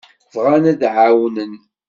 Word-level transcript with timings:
Bɣan 0.33 0.63
ad 0.71 0.77
d-εawnen. 0.81 1.53